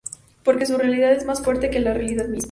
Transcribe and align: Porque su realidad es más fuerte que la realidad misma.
Porque 0.43 0.65
su 0.65 0.79
realidad 0.79 1.11
es 1.11 1.25
más 1.27 1.43
fuerte 1.43 1.69
que 1.69 1.79
la 1.79 1.93
realidad 1.93 2.25
misma. 2.27 2.39